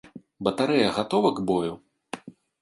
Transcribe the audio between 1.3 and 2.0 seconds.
к бою?